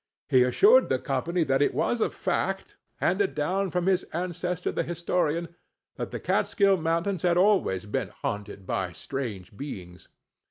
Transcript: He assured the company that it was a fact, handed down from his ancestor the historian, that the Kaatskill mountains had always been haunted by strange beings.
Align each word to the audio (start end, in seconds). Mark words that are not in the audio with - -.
He 0.29 0.41
assured 0.41 0.89
the 0.89 0.97
company 0.97 1.43
that 1.43 1.61
it 1.61 1.75
was 1.75 2.01
a 2.01 2.09
fact, 2.09 2.75
handed 2.95 3.35
down 3.35 3.69
from 3.69 3.85
his 3.85 4.01
ancestor 4.13 4.71
the 4.71 4.81
historian, 4.81 5.53
that 5.95 6.09
the 6.09 6.19
Kaatskill 6.19 6.81
mountains 6.81 7.21
had 7.21 7.37
always 7.37 7.85
been 7.85 8.07
haunted 8.07 8.65
by 8.65 8.93
strange 8.93 9.55
beings. 9.55 10.07